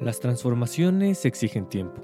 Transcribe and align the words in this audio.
Las 0.00 0.18
transformaciones 0.18 1.24
exigen 1.24 1.68
tiempo. 1.68 2.02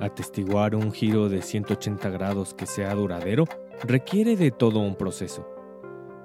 Atestiguar 0.00 0.74
un 0.74 0.90
giro 0.90 1.28
de 1.28 1.40
180 1.40 2.10
grados 2.10 2.52
que 2.52 2.66
sea 2.66 2.94
duradero 2.94 3.44
requiere 3.84 4.36
de 4.36 4.50
todo 4.50 4.80
un 4.80 4.96
proceso. 4.96 5.46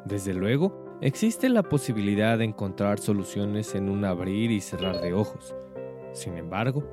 Desde 0.06 0.34
luego, 0.34 0.98
existe 1.02 1.50
la 1.50 1.62
posibilidad 1.62 2.40
de 2.40 2.46
encontrar 2.46 3.00
soluciones 3.00 3.76
en 3.76 3.90
un 3.90 4.06
abrir 4.06 4.50
y 4.50 4.60
cerrar 4.60 5.02
de 5.02 5.14
ojos. 5.14 5.56
Sin 6.14 6.36
embargo, 6.36 6.84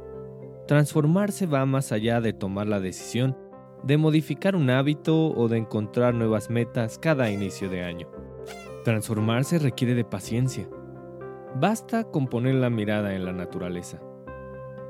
transformarse 0.68 1.46
va 1.46 1.64
más 1.64 1.92
allá 1.92 2.20
de 2.20 2.34
tomar 2.34 2.66
la 2.66 2.78
decisión 2.78 3.38
de 3.82 3.96
modificar 3.96 4.54
un 4.54 4.68
hábito 4.68 5.28
o 5.28 5.48
de 5.48 5.56
encontrar 5.56 6.14
nuevas 6.14 6.50
metas 6.50 6.98
cada 6.98 7.30
inicio 7.30 7.70
de 7.70 7.82
año. 7.82 8.08
Transformarse 8.84 9.58
requiere 9.58 9.94
de 9.94 10.04
paciencia, 10.04 10.68
Basta 11.54 12.04
con 12.04 12.28
poner 12.28 12.54
la 12.54 12.70
mirada 12.70 13.14
en 13.14 13.26
la 13.26 13.32
naturaleza. 13.32 14.00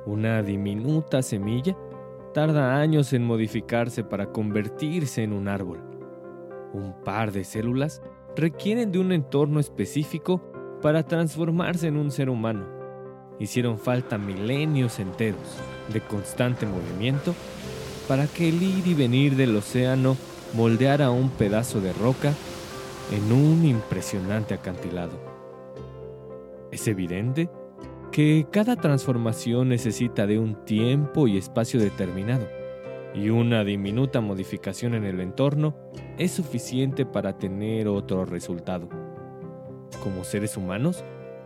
Una 0.07 0.43
diminuta 0.43 1.21
semilla 1.21 1.77
tarda 2.33 2.77
años 2.77 3.13
en 3.13 3.25
modificarse 3.25 4.05
para 4.05 4.27
convertirse 4.27 5.25
en 5.25 5.33
un 5.33 5.49
árbol. 5.49 5.81
Un 6.73 6.95
par 7.05 7.33
de 7.33 7.43
células 7.43 8.01
requieren 8.37 8.93
de 8.93 9.01
un 9.01 9.11
entorno 9.11 9.59
específico 9.59 10.41
para 10.81 11.03
transformarse 11.03 11.89
en 11.89 11.97
un 11.97 12.13
ser 12.13 12.31
humano. 12.31 12.65
Hicieron 13.41 13.77
falta 13.77 14.17
milenios 14.17 15.01
enteros 15.01 15.59
de 15.93 16.01
constante 16.01 16.65
movimiento 16.65 17.35
para 18.07 18.29
que 18.29 18.49
el 18.49 18.63
ir 18.63 18.87
y 18.87 18.95
venir 18.95 19.35
del 19.35 19.57
océano 19.57 20.17
moldeara 20.55 21.11
un 21.11 21.29
pedazo 21.31 21.81
de 21.81 21.93
roca 21.93 22.33
en 23.11 23.33
un 23.33 23.65
impresionante 23.65 24.55
acantilado. 24.55 25.32
Es 26.73 26.89
evidente 26.89 27.51
que 28.13 28.47
cada 28.51 28.77
transformación 28.77 29.69
necesita 29.69 30.27
de 30.27 30.39
un 30.39 30.65
tiempo 30.65 31.29
y 31.29 31.37
espacio 31.37 31.79
determinado, 31.79 32.49
y 33.15 33.29
una 33.29 33.63
diminuta 33.63 34.23
modificación 34.23 34.95
en 34.95 35.05
el 35.05 35.21
entorno 35.21 35.77
es 36.17 36.33
suficiente 36.33 37.05
para 37.05 37.37
tener 37.37 37.89
otro 37.89 38.25
resultado. 38.25 38.89
Como 40.03 40.25
seres 40.25 40.57
humanos, 40.57 41.05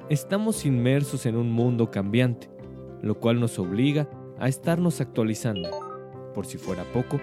estamos 0.09 0.65
inmersos 0.65 1.27
en 1.27 1.34
un 1.34 1.50
mundo 1.50 1.91
cambiante, 1.91 2.49
lo 3.03 3.19
cual 3.19 3.41
nos 3.41 3.59
obliga 3.59 4.09
a 4.39 4.47
estarnos 4.47 5.00
actualizando. 5.00 5.69
Por 6.34 6.47
si 6.47 6.56
fuera 6.56 6.84
poco, 6.93 7.21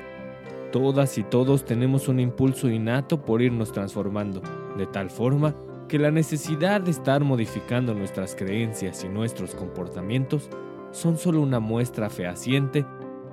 todas 0.73 1.17
y 1.17 1.23
todos 1.23 1.63
tenemos 1.63 2.09
un 2.09 2.19
impulso 2.19 2.69
innato 2.69 3.23
por 3.23 3.41
irnos 3.41 3.71
transformando, 3.71 4.41
de 4.77 4.87
tal 4.87 5.09
forma 5.09 5.55
que 5.87 5.99
la 5.99 6.11
necesidad 6.11 6.81
de 6.81 6.91
estar 6.91 7.23
modificando 7.23 7.93
nuestras 7.93 8.35
creencias 8.35 9.03
y 9.03 9.09
nuestros 9.09 9.55
comportamientos 9.55 10.49
son 10.91 11.17
solo 11.17 11.41
una 11.41 11.59
muestra 11.59 12.09
fehaciente 12.09 12.85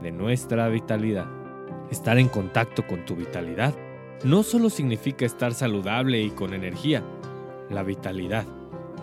de 0.03 0.13
nuestra 0.13 0.69
vitalidad. 0.69 1.27
Estar 1.91 2.19
en 2.19 2.29
contacto 2.29 2.87
con 2.87 3.05
tu 3.05 3.17
vitalidad 3.17 3.75
no 4.25 4.43
solo 4.43 4.71
significa 4.71 5.25
estar 5.25 5.55
saludable 5.55 6.23
y 6.23 6.31
con 6.31 6.55
energía. 6.55 7.03
La 7.71 7.83
vitalidad, 7.83 8.45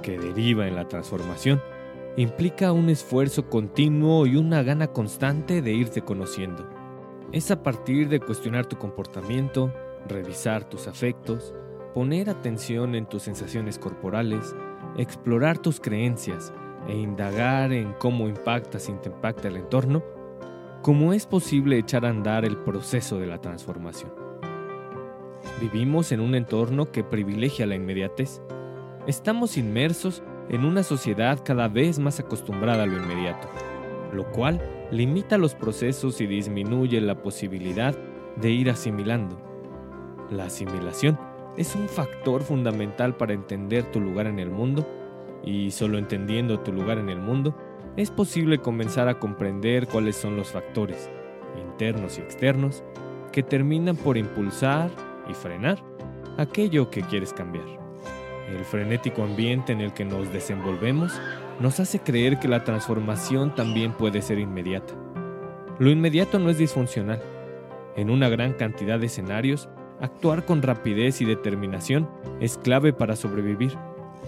que 0.02 0.19
deriva 0.19 0.68
en 0.68 0.75
la 0.75 0.88
transformación, 0.88 1.62
implica 2.18 2.72
un 2.72 2.90
esfuerzo 2.90 3.50
continuo 3.50 4.25
y 4.25 4.35
una 4.35 4.64
gana 4.64 4.88
constante 4.88 5.62
de 5.62 5.74
irte 5.74 6.02
conociendo. 6.02 6.68
Es 7.31 7.52
a 7.52 7.62
partir 7.62 8.09
de 8.09 8.19
cuestionar 8.19 8.66
tu 8.66 8.78
comportamiento, 8.78 9.74
revisar 10.08 10.68
tus 10.68 10.88
afectos, 10.88 11.53
poner 11.97 12.30
atención 12.30 12.94
en 12.94 13.08
tus 13.08 13.24
sensaciones 13.24 13.80
corporales, 13.80 14.56
explorar 14.97 15.58
tus 15.58 15.80
creencias 15.80 16.53
e 16.88 16.96
indagar 16.96 17.74
en 17.74 17.94
cómo 17.94 18.30
impactas 18.30 18.88
y 18.88 18.94
te 18.94 19.09
impacta 19.09 19.47
el 19.47 19.58
entorno, 19.58 20.03
cómo 20.84 21.12
es 21.12 21.25
posible 21.25 21.80
echar 21.80 22.06
a 22.06 22.09
andar 22.09 22.46
el 22.46 22.56
proceso 22.56 23.18
de 23.18 23.25
la 23.25 23.41
transformación. 23.41 24.12
Vivimos 25.59 26.12
en 26.12 26.19
un 26.19 26.35
entorno 26.35 26.91
que 26.91 27.03
privilegia 27.03 27.66
la 27.66 27.74
inmediatez. 27.74 28.44
Estamos 29.08 29.58
inmersos 29.58 30.22
en 30.50 30.66
una 30.66 30.84
sociedad 30.84 31.40
cada 31.44 31.68
vez 31.68 31.97
más 31.97 32.19
acostumbrada 32.19 32.84
a 32.84 32.85
lo 32.85 32.97
inmediato, 32.97 33.47
lo 34.14 34.31
cual 34.34 34.62
limita 34.91 35.40
los 35.40 35.56
procesos 35.56 36.22
y 36.22 36.28
disminuye 36.28 37.02
la 37.02 37.24
posibilidad 37.24 37.97
de 38.35 38.52
ir 38.52 38.69
asimilando. 38.69 39.41
La 40.29 40.46
asimilación 40.46 41.18
es 41.57 41.75
un 41.75 41.90
factor 41.90 42.44
fundamental 42.44 43.18
para 43.18 43.34
entender 43.34 43.91
tu 43.91 44.00
lugar 44.00 44.28
en 44.28 44.40
el 44.40 44.50
mundo 44.50 44.88
y 45.44 45.72
solo 45.72 45.97
entendiendo 45.97 46.59
tu 46.59 46.72
lugar 46.72 47.00
en 47.00 47.09
el 47.09 47.19
mundo 47.19 47.57
es 47.97 48.12
posible 48.12 48.59
comenzar 48.59 49.07
a 49.07 49.19
comprender 49.19 49.88
cuáles 49.88 50.16
son 50.16 50.38
los 50.38 50.50
factores, 50.50 51.09
internos 51.57 52.17
y 52.17 52.22
externos, 52.22 52.84
que 53.31 53.41
terminan 53.41 53.96
por 53.96 54.17
impulsar 54.17 54.91
y 55.28 55.34
frenar 55.34 55.84
aquello 56.38 56.91
que 56.91 57.01
quieres 57.01 57.34
cambiar. 57.34 57.66
El 58.50 58.63
frenético 58.63 59.23
ambiente 59.23 59.73
en 59.73 59.81
el 59.81 59.94
que 59.94 60.06
nos 60.06 60.31
desenvolvemos 60.31 61.19
nos 61.59 61.79
hace 61.79 62.00
creer 62.00 62.40
que 62.40 62.47
la 62.47 62.63
transformación 62.63 63.53
también 63.56 63.94
puede 63.94 64.22
ser 64.22 64.38
inmediata. 64.38 64.94
Lo 65.79 65.90
inmediato 65.90 66.38
no 66.38 66.50
es 66.50 66.57
disfuncional. 66.57 67.22
En 67.96 68.12
una 68.12 68.29
gran 68.29 68.53
cantidad 68.53 69.00
de 69.00 69.07
escenarios, 69.07 69.69
actuar 70.00 70.46
con 70.46 70.62
rapidez 70.62 71.22
y 71.22 71.25
determinación 71.25 72.09
es 72.40 72.58
clave 72.58 72.94
para 72.94 73.16
sobrevivir 73.16 73.74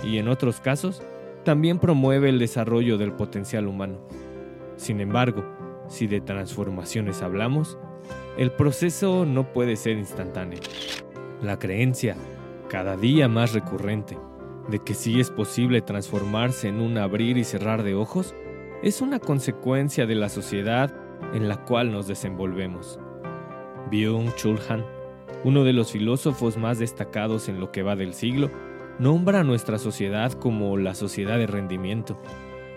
y 0.03 0.17
en 0.17 0.27
otros 0.27 0.59
casos 0.59 1.01
también 1.43 1.79
promueve 1.79 2.29
el 2.29 2.39
desarrollo 2.39 2.97
del 2.97 3.13
potencial 3.13 3.67
humano. 3.67 3.99
Sin 4.77 5.01
embargo, 5.01 5.43
si 5.87 6.07
de 6.07 6.21
transformaciones 6.21 7.21
hablamos, 7.21 7.77
el 8.37 8.51
proceso 8.51 9.25
no 9.25 9.51
puede 9.51 9.75
ser 9.75 9.97
instantáneo. 9.97 10.59
La 11.41 11.59
creencia, 11.59 12.15
cada 12.69 12.95
día 12.95 13.27
más 13.27 13.53
recurrente, 13.53 14.17
de 14.69 14.79
que 14.79 14.93
sí 14.93 15.19
es 15.19 15.31
posible 15.31 15.81
transformarse 15.81 16.67
en 16.67 16.79
un 16.79 16.97
abrir 16.97 17.37
y 17.37 17.43
cerrar 17.43 17.83
de 17.83 17.95
ojos, 17.95 18.35
es 18.83 19.01
una 19.01 19.19
consecuencia 19.19 20.05
de 20.05 20.15
la 20.15 20.29
sociedad 20.29 20.93
en 21.33 21.49
la 21.49 21.65
cual 21.65 21.91
nos 21.91 22.07
desenvolvemos. 22.07 22.99
Byung-Chul 23.91 24.59
uno 25.43 25.63
de 25.63 25.73
los 25.73 25.91
filósofos 25.91 26.57
más 26.57 26.79
destacados 26.79 27.49
en 27.49 27.59
lo 27.59 27.71
que 27.71 27.83
va 27.83 27.95
del 27.95 28.13
siglo, 28.13 28.49
nombra 28.99 29.39
a 29.39 29.43
nuestra 29.43 29.77
sociedad 29.77 30.33
como 30.33 30.77
la 30.77 30.93
sociedad 30.93 31.37
de 31.37 31.47
rendimiento, 31.47 32.19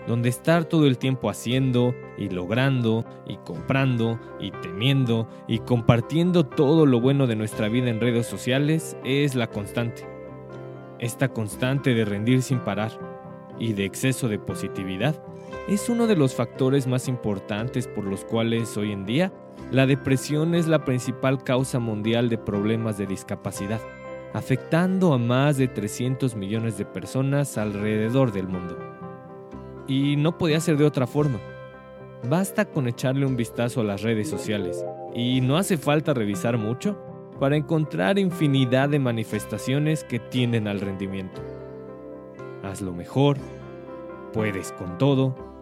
donde 0.07 0.29
estar 0.29 0.65
todo 0.65 0.87
el 0.87 0.97
tiempo 0.97 1.29
haciendo 1.29 1.93
y 2.17 2.29
logrando 2.29 3.05
y 3.27 3.37
comprando 3.37 4.19
y 4.39 4.51
temiendo 4.51 5.27
y 5.47 5.59
compartiendo 5.59 6.45
todo 6.45 6.85
lo 6.85 6.99
bueno 7.01 7.27
de 7.27 7.35
nuestra 7.35 7.69
vida 7.69 7.89
en 7.89 7.99
redes 7.99 8.27
sociales 8.27 8.97
es 9.03 9.35
la 9.35 9.47
constante. 9.47 10.05
Esta 10.99 11.29
constante 11.29 11.93
de 11.93 12.05
rendir 12.05 12.41
sin 12.41 12.59
parar 12.59 12.91
y 13.59 13.73
de 13.73 13.85
exceso 13.85 14.29
de 14.29 14.39
positividad 14.39 15.21
es 15.67 15.87
uno 15.87 16.07
de 16.07 16.15
los 16.15 16.35
factores 16.35 16.87
más 16.87 17.07
importantes 17.07 17.87
por 17.87 18.03
los 18.03 18.25
cuales 18.25 18.75
hoy 18.75 18.91
en 18.91 19.05
día 19.05 19.31
la 19.71 19.85
depresión 19.85 20.55
es 20.55 20.67
la 20.67 20.83
principal 20.83 21.43
causa 21.43 21.79
mundial 21.79 22.29
de 22.29 22.37
problemas 22.37 22.97
de 22.97 23.07
discapacidad, 23.07 23.79
afectando 24.33 25.13
a 25.13 25.17
más 25.17 25.57
de 25.57 25.67
300 25.67 26.35
millones 26.35 26.77
de 26.77 26.85
personas 26.85 27.57
alrededor 27.57 28.31
del 28.31 28.47
mundo. 28.47 28.77
Y 29.87 30.15
no 30.17 30.37
podía 30.37 30.59
ser 30.59 30.77
de 30.77 30.85
otra 30.85 31.07
forma. 31.07 31.39
basta 32.29 32.63
con 32.65 32.87
echarle 32.87 33.25
un 33.25 33.35
vistazo 33.35 33.81
a 33.81 33.83
las 33.83 34.01
redes 34.01 34.29
sociales 34.29 34.85
y 35.13 35.41
no 35.41 35.57
hace 35.57 35.77
falta 35.77 36.13
revisar 36.13 36.57
mucho 36.57 36.97
para 37.37 37.57
encontrar 37.57 38.17
infinidad 38.17 38.87
de 38.87 38.99
manifestaciones 38.99 40.05
que 40.05 40.19
tienden 40.19 40.69
al 40.69 40.79
rendimiento. 40.79 41.41
Hazlo 42.63 42.93
mejor, 42.93 43.37
puedes 44.31 44.71
con 44.71 44.97
todo, 44.97 45.52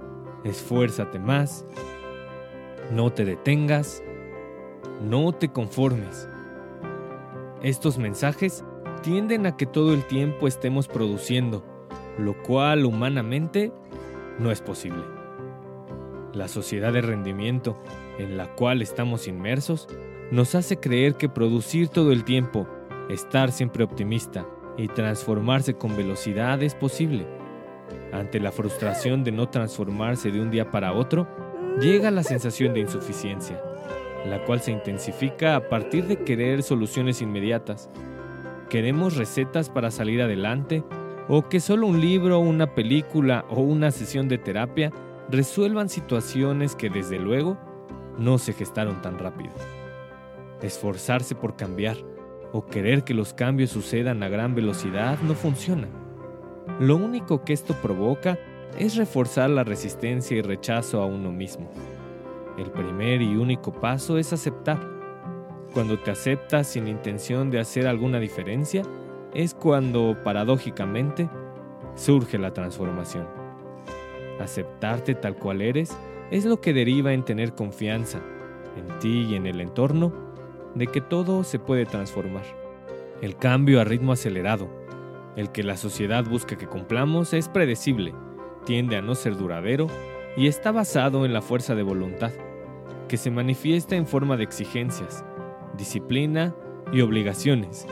esfuérzate 0.44 1.20
más, 1.20 1.66
no 2.92 3.12
te 3.12 3.26
detengas, 3.26 4.04
no 5.02 5.32
te 5.32 5.50
conformes. 5.50 6.28
Estos 7.62 7.98
mensajes 7.98 8.64
tienden 9.04 9.46
a 9.46 9.56
que 9.56 9.66
todo 9.66 9.94
el 9.94 10.06
tiempo 10.06 10.48
estemos 10.48 10.88
produciendo, 10.88 11.64
lo 12.18 12.42
cual 12.44 12.86
humanamente 12.86 13.72
no 14.40 14.52
es 14.52 14.62
posible. 14.62 15.04
La 16.34 16.48
sociedad 16.48 16.94
de 16.94 17.02
rendimiento 17.02 17.78
en 18.18 18.38
la 18.38 18.56
cual 18.56 18.82
estamos 18.82 19.28
inmersos 19.28 19.88
nos 20.32 20.56
hace 20.56 20.78
creer 20.80 21.16
que 21.16 21.30
producir 21.30 21.90
todo 21.90 22.12
el 22.12 22.24
tiempo, 22.24 22.68
estar 23.10 23.52
siempre 23.52 23.84
optimista 23.84 24.46
y 24.78 24.88
transformarse 24.88 25.74
con 25.74 25.98
velocidad 25.98 26.64
es 26.64 26.74
posible. 26.74 27.28
Ante 28.12 28.40
la 28.40 28.52
frustración 28.52 29.24
de 29.24 29.32
no 29.32 29.50
transformarse 29.50 30.32
de 30.32 30.42
un 30.42 30.52
día 30.52 30.70
para 30.72 30.94
otro, 30.94 31.28
llega 31.80 32.12
la 32.12 32.24
sensación 32.24 32.74
de 32.74 32.82
insuficiencia, 32.82 33.62
la 34.26 34.44
cual 34.44 34.62
se 34.62 34.72
intensifica 34.72 35.56
a 35.56 35.70
partir 35.70 36.08
de 36.08 36.24
querer 36.24 36.64
soluciones 36.64 37.22
inmediatas. 37.22 37.90
Queremos 38.70 39.16
recetas 39.18 39.70
para 39.70 39.92
salir 39.92 40.22
adelante 40.22 40.84
o 41.28 41.48
que 41.48 41.60
solo 41.60 41.88
un 41.88 42.02
libro, 42.02 42.40
una 42.40 42.76
película 42.76 43.46
o 43.50 43.62
una 43.62 43.92
sesión 43.92 44.28
de 44.28 44.38
terapia 44.38 44.92
resuelvan 45.30 45.90
situaciones 45.90 46.76
que 46.76 46.90
desde 46.90 47.20
luego 47.20 47.58
no 48.18 48.38
se 48.38 48.54
gestaron 48.54 49.02
tan 49.02 49.18
rápido. 49.18 49.54
Esforzarse 50.62 51.36
por 51.36 51.56
cambiar 51.56 51.98
o 52.52 52.66
querer 52.66 53.04
que 53.04 53.14
los 53.14 53.34
cambios 53.34 53.72
sucedan 53.72 54.24
a 54.24 54.30
gran 54.30 54.56
velocidad 54.56 55.18
no 55.22 55.34
funciona. 55.34 55.88
Lo 56.80 56.96
único 56.96 57.44
que 57.44 57.54
esto 57.54 57.74
provoca 57.82 58.38
es 58.78 58.96
reforzar 58.96 59.50
la 59.50 59.64
resistencia 59.64 60.38
y 60.38 60.42
rechazo 60.42 61.02
a 61.02 61.06
uno 61.06 61.32
mismo. 61.32 61.70
El 62.58 62.72
primer 62.72 63.22
y 63.22 63.36
único 63.36 63.72
paso 63.72 64.18
es 64.18 64.34
aceptar. 64.34 64.80
Cuando 65.74 66.00
te 66.00 66.12
aceptas 66.12 66.68
sin 66.68 66.88
intención 66.88 67.50
de 67.50 67.60
hacer 67.60 67.88
alguna 67.88 68.20
diferencia, 68.20 68.84
es 69.34 69.54
cuando, 69.54 70.18
paradójicamente, 70.24 71.30
surge 71.96 72.38
la 72.38 72.54
transformación. 72.54 73.28
Aceptarte 74.40 75.16
tal 75.16 75.36
cual 75.36 75.62
eres 75.62 75.96
es 76.30 76.46
lo 76.46 76.60
que 76.62 76.74
deriva 76.74 77.14
en 77.14 77.24
tener 77.24 77.54
confianza 77.54 78.20
en 78.78 79.00
ti 79.00 79.28
y 79.30 79.36
en 79.36 79.46
el 79.46 79.62
entorno 79.62 80.12
de 80.76 80.88
que 80.88 81.02
todo 81.02 81.44
se 81.44 81.60
puede 81.60 81.86
transformar. 81.86 82.44
El 83.22 83.36
cambio 83.36 83.80
a 83.82 83.84
ritmo 83.84 84.14
acelerado, 84.14 84.70
el 85.36 85.52
que 85.52 85.64
la 85.64 85.78
sociedad 85.78 86.24
busca 86.24 86.58
que 86.58 86.68
cumplamos, 86.68 87.34
es 87.34 87.48
predecible, 87.50 88.14
tiende 88.66 88.98
a 88.98 89.02
no 89.02 89.16
ser 89.16 89.38
duradero 89.38 89.88
y 90.38 90.48
está 90.48 90.72
basado 90.72 91.26
en 91.26 91.34
la 91.34 91.42
fuerza 91.42 91.76
de 91.76 91.84
voluntad, 91.84 92.32
que 93.08 93.18
se 93.18 93.32
manifiesta 93.32 93.96
en 93.96 94.08
forma 94.08 94.38
de 94.38 94.44
exigencias, 94.44 95.24
disciplina 95.78 96.56
y 96.92 97.02
obligaciones. 97.02 97.88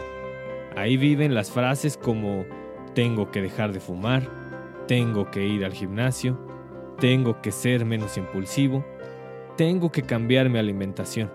Ahí 0.76 0.98
viven 0.98 1.34
las 1.34 1.52
frases 1.52 1.98
como 1.98 2.46
tengo 2.94 3.32
que 3.32 3.42
dejar 3.42 3.74
de 3.74 3.80
fumar, 3.80 4.24
tengo 4.88 5.30
que 5.30 5.46
ir 5.46 5.66
al 5.66 5.74
gimnasio, 5.74 6.40
tengo 7.00 7.42
que 7.42 7.52
ser 7.52 7.86
menos 7.86 8.18
impulsivo, 8.18 8.86
tengo 9.56 9.92
que 9.92 10.04
cambiar 10.04 10.50
mi 10.50 10.60
alimentación. 10.60 11.32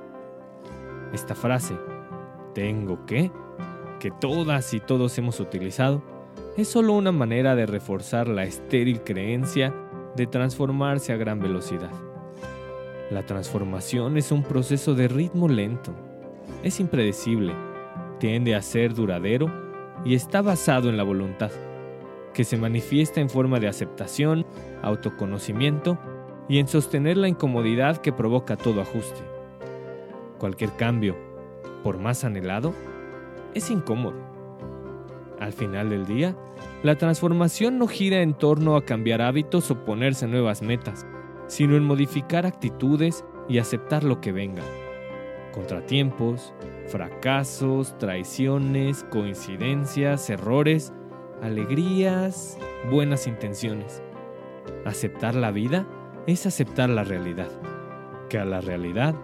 Esta 1.13 1.35
frase, 1.35 1.77
tengo 2.55 3.05
que, 3.07 3.31
que 3.99 4.11
todas 4.11 4.75
y 4.75 4.81
todos 4.81 5.17
hemos 5.19 5.41
utilizado, 5.41 6.03
es 6.57 6.69
solo 6.69 6.93
una 6.93 7.13
manera 7.13 7.55
de 7.57 7.67
reforzar 7.67 8.29
la 8.29 8.45
estéril 8.45 9.03
creencia 9.03 9.75
de 10.17 10.27
transformarse 10.27 11.13
a 11.13 11.17
gran 11.17 11.41
velocidad. 11.41 11.91
La 13.11 13.27
transformación 13.27 14.17
es 14.17 14.33
un 14.33 14.43
proceso 14.43 14.95
de 14.95 15.09
ritmo 15.09 15.49
lento, 15.49 15.93
es 16.63 16.81
impredecible, 16.81 17.53
tiende 18.19 18.55
a 18.55 18.63
ser 18.63 18.95
duradero 18.95 19.51
y 20.05 20.15
está 20.15 20.43
basado 20.43 20.89
en 20.89 20.97
la 20.97 21.03
voluntad, 21.03 21.51
que 22.33 22.45
se 22.45 22.57
manifiesta 22.57 23.21
en 23.21 23.29
forma 23.29 23.61
de 23.61 23.69
aceptación, 23.69 24.47
autoconocimiento 24.83 25.99
y 26.49 26.59
en 26.59 26.69
sostener 26.69 27.17
la 27.17 27.29
incomodidad 27.29 27.99
que 27.99 28.13
provoca 28.13 28.57
todo 28.57 28.81
ajuste. 28.81 29.21
Cualquier 30.39 30.71
cambio, 30.77 31.17
por 31.83 31.99
más 31.99 32.25
anhelado, 32.25 32.75
es 33.55 33.71
incómodo. 33.71 34.17
Al 35.41 35.53
final 35.53 35.91
del 35.91 36.07
día, 36.07 36.37
la 36.83 36.97
transformación 36.97 37.79
no 37.79 37.87
gira 37.87 38.23
en 38.23 38.35
torno 38.35 38.77
a 38.77 38.85
cambiar 38.85 39.23
hábitos 39.23 39.71
o 39.71 39.85
ponerse 39.85 40.27
nuevas 40.27 40.63
metas, 40.63 41.07
sino 41.47 41.77
en 41.77 41.85
modificar 41.85 42.47
actitudes 42.47 43.25
y 43.49 43.59
aceptar 43.59 44.05
lo 44.05 44.21
que 44.21 44.33
venga. 44.33 44.63
Contratiempos, 45.53 46.53
fracasos, 46.89 47.97
traiciones, 47.99 49.05
coincidencias, 49.11 50.29
errores, 50.31 50.93
alegrías, 51.43 52.59
buenas 52.91 53.27
intenciones. 53.27 54.03
Aceptar 54.85 55.35
la 55.35 55.51
vida 55.51 55.87
es 56.27 56.47
aceptar 56.47 56.89
la 56.89 57.05
realidad, 57.05 57.51
que 58.29 58.39
a 58.39 58.45
la 58.45 58.61
realidad 58.61 59.15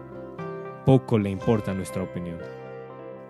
poco 0.85 1.19
le 1.19 1.31
importa 1.31 1.75
nuestra 1.75 2.03
opinión. 2.03 2.60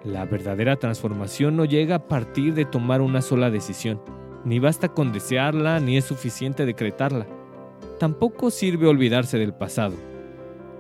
La 0.05 0.25
verdadera 0.25 0.77
transformación 0.77 1.57
no 1.57 1.67
llega 1.67 1.97
a 1.97 2.09
partir 2.09 2.55
de 2.55 2.65
tomar 2.65 3.03
una 3.03 3.21
sola 3.21 3.51
decisión, 3.51 4.01
ni 4.45 4.59
basta 4.59 4.89
con 4.89 5.13
desearla, 5.13 5.79
ni 5.79 5.99
es 5.99 6.07
suficiente 6.07 6.65
decretarla. 6.65 7.27
Tampoco 7.99 8.51
sirve 8.51 8.87
olvidarse 8.87 9.37
del 9.37 9.53
pasado, 9.53 9.95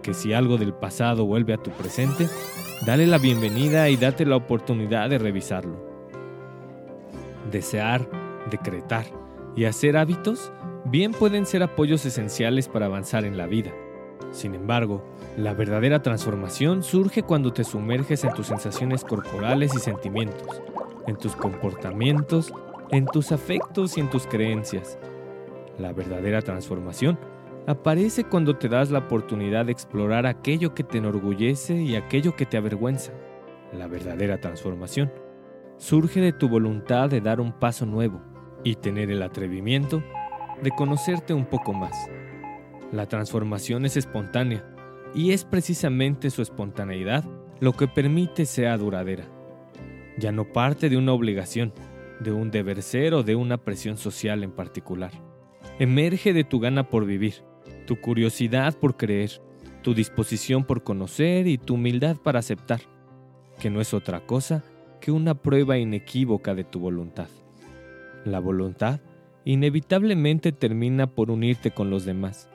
que 0.02 0.14
si 0.14 0.32
algo 0.32 0.56
del 0.56 0.72
pasado 0.72 1.26
vuelve 1.26 1.52
a 1.52 1.58
tu 1.58 1.70
presente, 1.70 2.28
dale 2.87 3.06
la 3.06 3.19
bienvenida 3.19 3.90
y 3.90 3.96
date 3.96 4.25
la 4.25 4.37
oportunidad 4.37 5.11
de 5.11 5.19
revisarlo. 5.19 5.76
Desear, 7.50 8.08
decretar 8.50 9.05
y 9.55 9.67
hacer 9.67 9.99
hábitos 9.99 10.50
bien 10.87 11.12
pueden 11.12 11.44
ser 11.44 11.62
apoyos 11.62 12.06
esenciales 12.06 12.69
para 12.69 12.87
avanzar 12.87 13.26
en 13.26 13.37
la 13.37 13.46
vida. 13.46 13.70
Sin 14.31 14.55
embargo, 14.55 15.05
la 15.37 15.55
verdadera 15.55 16.03
transformación 16.03 16.82
surge 16.82 17.22
cuando 17.22 17.53
te 17.53 17.65
sumerges 17.65 18.25
en 18.25 18.32
tus 18.32 18.49
sensaciones 18.49 19.05
corporales 19.05 19.75
y 19.75 19.79
sentimientos, 19.79 20.60
en 21.06 21.17
tus 21.17 21.37
comportamientos, 21.37 22.53
en 22.91 23.06
tus 23.06 23.31
afectos 23.31 23.96
y 23.96 24.01
en 24.01 24.10
tus 24.10 24.27
creencias. 24.27 24.99
La 25.79 25.93
verdadera 25.93 26.43
transformación 26.43 27.19
aparece 27.67 28.25
cuando 28.25 28.56
te 28.56 28.69
das 28.69 28.91
la 28.91 28.99
oportunidad 28.99 29.67
de 29.67 29.72
explorar 29.72 30.27
aquello 30.27 30.75
que 30.75 30.82
te 30.82 30.99
enorgullece 30.99 31.81
y 31.81 31.94
aquello 31.94 32.34
que 32.34 32.46
te 32.46 32.56
avergüenza. 32.56 33.13
La 33.72 33.87
verdadera 33.87 34.39
transformación 34.41 35.13
surge 35.77 36.20
de 36.20 36.32
tu 36.32 36.49
voluntad 36.49 37.08
de 37.08 37.20
dar 37.20 37.41
un 37.41 37.53
paso 37.53 37.87
nuevo 37.87 38.20
y 38.65 38.75
tener 38.75 39.10
el 39.10 39.22
atrevimiento 39.22 40.03
de 40.60 40.70
conocerte 40.72 41.32
un 41.32 41.46
poco 41.46 41.72
más. 41.72 41.96
La 42.93 43.06
transformación 43.06 43.87
es 43.87 43.96
espontánea 43.96 44.65
y 45.14 45.32
es 45.32 45.44
precisamente 45.44 46.31
su 46.31 46.43
espontaneidad 46.43 47.24
lo 47.60 47.72
que 47.72 47.88
permite 47.88 48.46
sea 48.46 48.76
duradera. 48.79 49.24
Ya 50.19 50.32
no 50.32 50.44
parte 50.44 50.88
de 50.88 50.96
una 50.96 51.12
obligación, 51.12 51.72
de 52.20 52.32
un 52.32 52.50
deber 52.50 52.82
ser 52.82 53.14
o 53.14 53.22
de 53.22 53.34
una 53.34 53.58
presión 53.58 53.96
social 53.96 54.43
en 54.43 54.52
particular. 54.52 55.12
Emerge 55.79 56.32
de 56.32 56.44
tu 56.44 56.60
gana 56.60 56.88
por 56.88 57.06
vivir, 57.06 57.43
tu 57.86 58.00
curiosidad 58.00 58.76
por 58.79 58.96
creer, 58.96 59.43
tu 59.82 59.94
disposición 59.94 60.64
por 60.64 60.82
conocer 60.82 61.46
y 61.46 61.58
tu 61.58 61.74
humildad 61.74 62.17
para 62.17 62.38
aceptar, 62.38 62.81
que 63.58 63.70
no 63.70 63.81
es 63.81 63.94
otra 63.94 64.20
cosa 64.26 64.62
que 65.00 65.10
una 65.10 65.34
prueba 65.34 65.79
inequívoca 65.79 66.55
de 66.55 66.64
tu 66.64 66.79
voluntad. 66.79 67.29
La 68.24 68.38
voluntad 68.38 69.00
inevitablemente 69.44 70.52
termina 70.52 71.06
por 71.06 71.31
unirte 71.31 71.70
con 71.70 71.88
los 71.88 72.05
demás. 72.05 72.50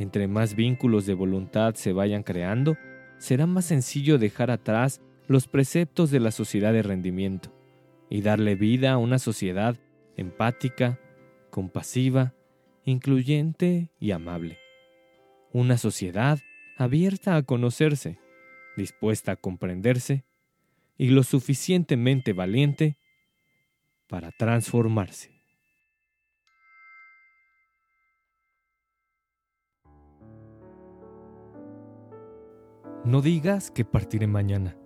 Entre 0.00 0.28
más 0.28 0.54
vínculos 0.54 1.04
de 1.04 1.12
voluntad 1.12 1.74
se 1.74 1.92
vayan 1.92 2.22
creando, 2.22 2.78
será 3.18 3.44
más 3.44 3.66
sencillo 3.66 4.16
dejar 4.16 4.50
atrás 4.50 5.02
los 5.28 5.46
preceptos 5.46 6.10
de 6.10 6.20
la 6.20 6.30
sociedad 6.30 6.72
de 6.72 6.82
rendimiento 6.82 7.54
y 8.08 8.22
darle 8.22 8.54
vida 8.54 8.92
a 8.92 8.96
una 8.96 9.18
sociedad 9.18 9.76
empática, 10.16 10.98
compasiva, 11.50 12.32
incluyente 12.82 13.90
y 14.00 14.12
amable. 14.12 14.56
Una 15.52 15.76
sociedad 15.76 16.38
abierta 16.78 17.36
a 17.36 17.42
conocerse, 17.42 18.18
dispuesta 18.78 19.32
a 19.32 19.36
comprenderse 19.36 20.24
y 20.96 21.10
lo 21.10 21.24
suficientemente 21.24 22.32
valiente 22.32 22.96
para 24.08 24.30
transformarse. 24.32 25.39
No 33.02 33.22
digas 33.22 33.70
que 33.70 33.86
partiré 33.86 34.26
mañana, 34.26 34.76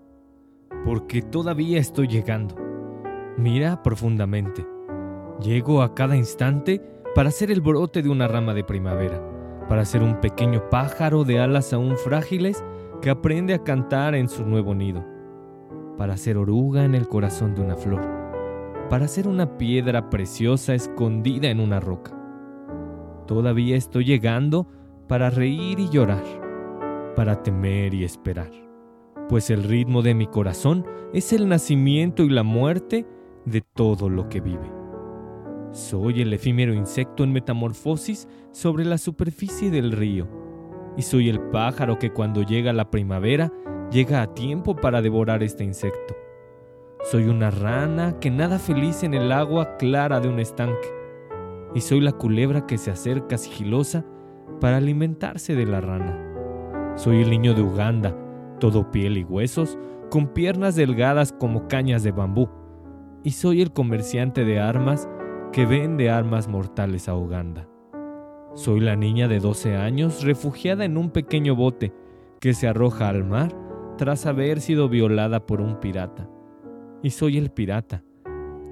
porque 0.85 1.21
todavía 1.21 1.81
estoy 1.81 2.07
llegando. 2.07 2.55
Mira 3.37 3.83
profundamente. 3.83 4.65
Llego 5.41 5.83
a 5.83 5.97
cada 5.97 6.17
instante 6.17 6.81
para 7.17 7.33
ser 7.33 7.51
el 7.51 7.61
brote 7.61 8.03
de 8.03 8.09
una 8.09 8.29
rama 8.29 8.55
de 8.55 8.63
primavera, 8.63 9.21
para 9.69 9.85
ser 9.85 10.05
un 10.05 10.21
pequeño 10.21 10.71
pájaro 10.71 11.25
de 11.25 11.41
alas 11.41 11.73
aún 11.73 11.97
frágiles 11.97 12.65
que 13.03 13.11
aprende 13.11 13.53
a 13.53 13.65
cantar 13.65 14.15
en 14.15 14.29
su 14.29 14.47
nuevo 14.47 14.77
nido, 14.77 15.05
para 15.99 16.17
ser 16.17 16.37
oruga 16.37 16.85
en 16.85 16.95
el 16.95 17.09
corazón 17.09 17.57
de 17.57 17.63
una 17.63 17.75
flor, 17.75 18.07
para 18.91 19.09
ser 19.09 19.27
una 19.27 19.59
piedra 19.59 20.09
preciosa 20.09 20.73
escondida 20.73 21.49
en 21.49 21.59
una 21.59 21.81
roca. 21.81 22.17
Todavía 23.27 23.75
estoy 23.75 24.05
llegando 24.05 24.69
para 25.09 25.31
reír 25.31 25.81
y 25.81 25.89
llorar 25.89 26.44
para 27.15 27.43
temer 27.43 27.95
y 27.95 28.05
esperar, 28.05 28.51
pues 29.29 29.51
el 29.51 29.63
ritmo 29.63 30.03
de 30.03 30.15
mi 30.15 30.27
corazón 30.27 30.87
es 31.13 31.33
el 31.33 31.49
nacimiento 31.49 32.23
y 32.23 32.29
la 32.29 32.43
muerte 32.43 33.07
de 33.45 33.61
todo 33.61 34.09
lo 34.09 34.29
que 34.29 34.41
vive. 34.41 34.73
Soy 35.73 36.23
el 36.23 36.33
efímero 36.33 36.73
insecto 36.73 37.25
en 37.25 37.33
metamorfosis 37.33 38.29
sobre 38.53 38.85
la 38.85 38.99
superficie 38.99 39.71
del 39.71 39.93
río, 39.93 40.29
y 40.97 41.03
soy 41.03 41.29
el 41.29 41.41
pájaro 41.41 41.99
que 41.99 42.11
cuando 42.11 42.43
llega 42.43 42.73
la 42.73 42.91
primavera 42.91 43.53
llega 43.91 44.23
a 44.23 44.35
tiempo 44.35 44.77
para 44.77 45.03
devorar 45.03 45.43
este 45.43 45.65
insecto. 45.65 46.15
Soy 47.03 47.25
una 47.25 47.51
rana 47.51 48.19
que 48.21 48.31
nada 48.31 48.59
feliz 48.59 49.03
en 49.03 49.15
el 49.15 49.31
agua 49.33 49.77
clara 49.77 50.21
de 50.21 50.29
un 50.29 50.39
estanque, 50.39 50.89
y 51.75 51.81
soy 51.81 52.01
la 52.01 52.13
culebra 52.13 52.67
que 52.67 52.79
se 52.79 52.91
acerca 52.91 53.37
sigilosa 53.37 54.05
para 54.61 54.77
alimentarse 54.77 55.55
de 55.55 55.67
la 55.67 55.81
rana. 55.81 56.34
Soy 56.97 57.23
el 57.23 57.31
niño 57.31 57.55
de 57.55 57.63
Uganda, 57.63 58.17
todo 58.61 58.93
piel 58.93 59.19
y 59.19 59.25
huesos, 59.25 59.77
con 60.11 60.29
piernas 60.29 60.77
delgadas 60.77 61.33
como 61.33 61.67
cañas 61.67 62.05
de 62.05 62.13
bambú. 62.13 62.49
Y 63.25 63.33
soy 63.33 63.63
el 63.63 63.73
comerciante 63.73 64.45
de 64.45 64.61
armas 64.61 65.09
que 65.53 65.67
vende 65.67 66.09
armas 66.09 66.47
mortales 66.47 67.09
a 67.09 67.17
Uganda. 67.17 67.69
Soy 68.55 68.79
la 68.79 68.95
niña 68.95 69.27
de 69.27 69.41
12 69.41 69.77
años 69.77 70.23
refugiada 70.23 70.85
en 70.85 70.97
un 70.97 71.11
pequeño 71.11 71.57
bote 71.57 71.93
que 72.41 72.55
se 72.55 72.69
arroja 72.69 73.09
al 73.09 73.25
mar 73.25 73.53
tras 73.99 74.25
haber 74.25 74.61
sido 74.61 74.89
violada 74.89 75.45
por 75.47 75.61
un 75.61 75.81
pirata. 75.81 76.29
Y 77.03 77.11
soy 77.11 77.39
el 77.39 77.51
pirata, 77.51 78.05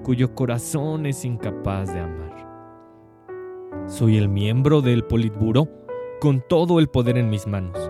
cuyo 0.01 0.33
corazón 0.33 1.07
es 1.07 1.25
incapaz 1.25 1.93
de 1.93 1.99
amar. 1.99 3.83
Soy 3.87 4.15
el 4.15 4.29
miembro 4.29 4.81
del 4.81 5.03
Politburo 5.03 5.67
con 6.21 6.41
todo 6.47 6.79
el 6.79 6.87
poder 6.87 7.17
en 7.17 7.29
mis 7.29 7.47
manos 7.47 7.82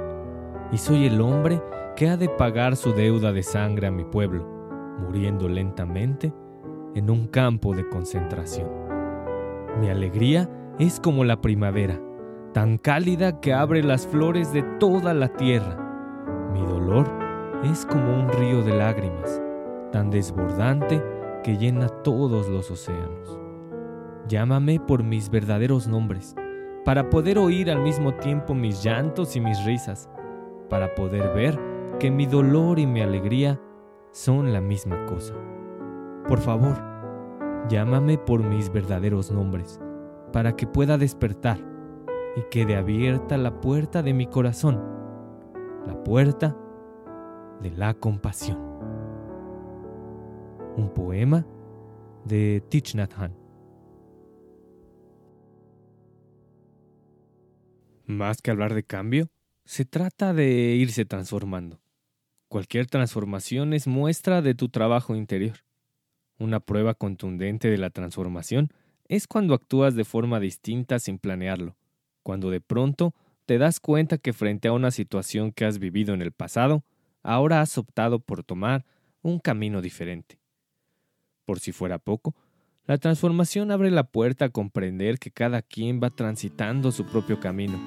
y 0.72 0.78
soy 0.78 1.06
el 1.06 1.22
hombre 1.22 1.62
que 1.96 2.10
ha 2.10 2.18
de 2.18 2.30
pagar 2.30 2.76
su 2.76 2.94
deuda 2.94 3.32
de 3.32 3.44
sangre 3.44 3.88
a 3.88 3.92
mi 3.92 4.04
pueblo, 4.04 4.48
muriendo 5.00 5.48
lentamente 5.48 6.34
en 6.96 7.10
un 7.10 7.28
campo 7.28 7.76
de 7.76 7.88
concentración. 7.90 8.70
Mi 9.80 9.90
alegría 9.90 10.50
es 10.80 11.00
como 11.00 11.24
la 11.24 11.42
primavera, 11.42 12.00
tan 12.54 12.78
cálida 12.78 13.40
que 13.40 13.54
abre 13.54 13.84
las 13.84 14.08
flores 14.08 14.54
de 14.54 14.64
toda 14.80 15.14
la 15.14 15.30
tierra. 15.30 15.78
Mi 16.54 16.62
dolor 16.62 17.08
es 17.64 17.86
como 17.86 18.14
un 18.14 18.30
río 18.30 18.62
de 18.64 18.76
lágrimas, 18.76 19.42
tan 19.92 20.10
desbordante 20.10 21.02
que 21.44 21.58
llena 21.58 21.88
todos 21.88 22.48
los 22.48 22.72
océanos. 22.72 23.40
Llámame 24.28 24.80
por 24.80 25.04
mis 25.04 25.30
verdaderos 25.30 25.88
nombres, 25.88 26.36
para 26.86 27.10
poder 27.10 27.38
oír 27.38 27.70
al 27.70 27.82
mismo 27.82 28.14
tiempo 28.16 28.54
mis 28.54 28.84
llantos 28.84 29.36
y 29.36 29.42
mis 29.42 29.64
risas, 29.66 30.10
para 30.74 30.96
poder 30.96 31.32
ver 31.36 31.60
que 32.00 32.10
mi 32.10 32.26
dolor 32.26 32.80
y 32.80 32.88
mi 32.88 33.02
alegría 33.02 33.62
son 34.12 34.54
la 34.54 34.60
misma 34.60 35.06
cosa. 35.06 35.36
Por 36.28 36.40
favor, 36.40 36.82
llámame 37.70 38.18
por 38.18 38.42
mis 38.42 38.74
verdaderos 38.74 39.30
nombres, 39.30 39.80
para 40.32 40.56
que 40.56 40.66
pueda 40.66 40.98
despertar 40.98 41.60
y 42.36 42.42
quede 42.50 42.76
abierta 42.76 43.38
la 43.38 43.62
puerta 43.62 44.02
de 44.02 44.16
mi 44.16 44.26
corazón, 44.26 44.82
la 45.86 46.04
puerta 46.04 46.58
de 47.62 47.70
la 47.70 47.94
compasión. 47.94 48.58
Un 50.76 50.90
poema 50.90 51.46
de 52.26 52.64
Thich 52.68 52.96
Nhat. 52.96 53.14
Más 58.08 58.42
que 58.42 58.50
hablar 58.50 58.74
de 58.74 58.82
cambio, 58.82 59.30
se 59.66 59.86
trata 59.86 60.34
de 60.34 60.76
irse 60.76 61.06
transformando. 61.06 61.80
Cualquier 62.48 62.88
transformación 62.88 63.74
es 63.74 63.88
muestra 63.88 64.42
de 64.42 64.56
tu 64.56 64.70
trabajo 64.70 65.16
interior. 65.16 65.58
Una 66.38 66.60
prueba 66.60 66.94
contundente 66.94 67.70
de 67.70 67.78
la 67.78 67.90
transformación 67.90 68.70
es 69.08 69.28
cuando 69.28 69.54
actúas 69.54 69.96
de 69.96 70.06
forma 70.06 70.40
distinta 70.40 71.00
sin 71.00 71.18
planearlo, 71.18 71.76
cuando 72.22 72.50
de 72.50 72.62
pronto 72.62 73.14
te 73.46 73.58
das 73.58 73.80
cuenta 73.80 74.18
que 74.18 74.34
frente 74.34 74.68
a 74.68 74.74
una 74.74 74.92
situación 74.92 75.52
que 75.52 75.66
has 75.66 75.80
vivido 75.80 76.14
en 76.14 76.22
el 76.22 76.32
pasado, 76.32 76.84
ahora 77.22 77.62
has 77.62 77.78
optado 77.78 78.20
por 78.20 78.44
tomar 78.44 78.86
un 79.22 79.40
camino 79.40 79.82
diferente. 79.82 80.40
Por 81.46 81.60
si 81.60 81.72
fuera 81.72 82.00
poco, 82.00 82.36
la 82.86 82.98
transformación 82.98 83.72
abre 83.72 83.92
la 83.92 84.04
puerta 84.04 84.46
a 84.46 84.50
comprender 84.50 85.18
que 85.18 85.32
cada 85.32 85.62
quien 85.62 86.02
va 86.04 86.10
transitando 86.10 86.92
su 86.92 87.06
propio 87.06 87.40
camino 87.40 87.80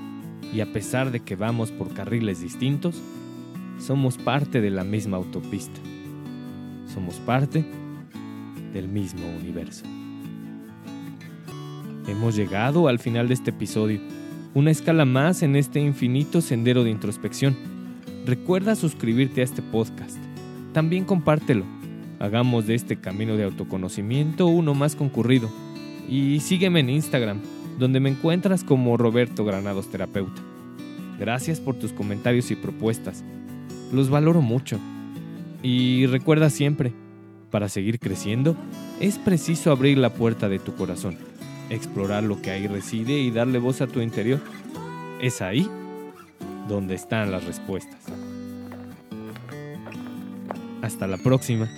y 0.55 0.61
a 0.61 0.73
pesar 0.73 1.11
de 1.11 1.21
que 1.21 1.37
vamos 1.37 1.71
por 1.71 1.93
carriles 1.93 2.41
distintos, 2.41 3.03
somos 3.79 4.17
parte 4.17 4.63
de 4.63 4.71
la 4.71 4.85
misma 4.85 5.19
autopista. 5.19 5.81
Somos 6.87 7.17
parte 7.17 7.63
del 8.73 8.89
mismo 8.89 9.27
universo. 9.39 9.85
Hemos 12.09 12.35
llegado 12.35 12.89
al 12.89 12.99
final 12.99 13.29
de 13.29 13.35
este 13.35 13.51
episodio, 13.51 14.01
una 14.55 14.71
escala 14.71 15.05
más 15.05 15.43
en 15.43 15.57
este 15.57 15.79
infinito 15.79 16.41
sendero 16.41 16.85
de 16.85 16.91
introspección. 16.91 17.55
Recuerda 18.25 18.75
suscribirte 18.75 19.43
a 19.43 19.45
este 19.45 19.61
podcast. 19.61 20.17
También 20.73 21.05
compártelo. 21.05 21.76
Hagamos 22.19 22.67
de 22.67 22.75
este 22.75 22.97
camino 22.97 23.37
de 23.37 23.45
autoconocimiento 23.45 24.47
uno 24.47 24.75
más 24.75 24.97
concurrido. 24.97 25.51
Y 26.09 26.41
sígueme 26.41 26.81
en 26.81 26.91
Instagram 26.91 27.41
donde 27.79 28.01
me 28.01 28.11
encuentras 28.11 28.65
como 28.65 28.97
Roberto 28.97 29.45
Granados 29.45 29.91
Terapeuta. 29.91 30.43
Gracias 31.19 31.61
por 31.61 31.77
tus 31.77 31.93
comentarios 31.93 32.51
y 32.51 32.57
propuestas. 32.57 33.23
Los 33.93 34.11
valoro 34.11 34.41
mucho. 34.41 34.79
Y 35.63 36.07
recuerda 36.07 36.51
siempre, 36.51 36.93
para 37.51 37.69
seguir 37.69 37.99
creciendo, 37.99 38.57
es 39.01 39.19
preciso 39.19 39.71
abrir 39.71 39.99
la 39.99 40.13
puerta 40.13 40.49
de 40.49 40.59
tu 40.59 40.75
corazón, 40.75 41.17
explorar 41.71 42.23
lo 42.23 42.41
que 42.41 42.51
ahí 42.51 42.67
reside 42.67 43.19
y 43.19 43.31
darle 43.31 43.59
voz 43.59 43.81
a 43.81 43.87
tu 43.87 44.01
interior. 44.01 44.41
Es 45.21 45.43
ahí 45.43 45.69
donde 46.69 46.95
están 46.95 47.31
las 47.31 47.45
respuestas. 47.45 48.01
Hasta 50.83 51.07
la 51.07 51.17
próxima. 51.17 51.69